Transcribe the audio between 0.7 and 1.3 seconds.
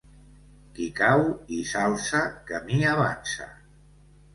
Qui cau